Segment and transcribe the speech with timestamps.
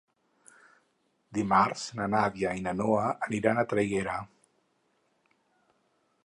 [1.37, 4.17] Dimarts na Nàdia i na Noa aniran a Traiguera.